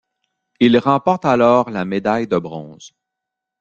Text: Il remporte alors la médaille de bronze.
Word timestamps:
Il 0.59 0.79
remporte 0.79 1.25
alors 1.25 1.69
la 1.69 1.85
médaille 1.85 2.25
de 2.27 2.39
bronze. 2.39 2.95